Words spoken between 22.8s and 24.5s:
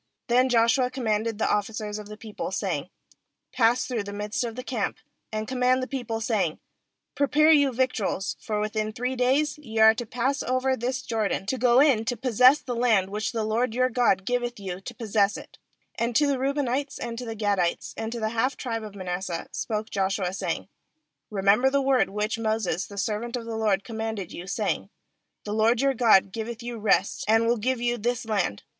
the servant of the LORD commanded you,